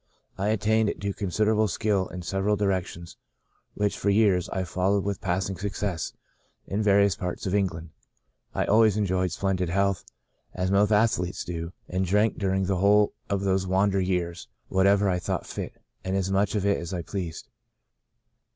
[0.35, 3.17] I attained to considerable skill in several directions
[3.75, 6.11] which for years I followed with passing success
[6.65, 7.89] in various parts of Eng land.
[8.55, 10.03] I always enjoyed splendid health,
[10.55, 15.19] as most athletes do, and drank during the whole of those wander years whatever I
[15.19, 17.47] thought fit, and as much of it as I pleased.